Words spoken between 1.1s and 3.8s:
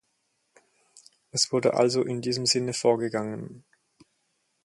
Es wurde also in diesem Sinne vorgegangen.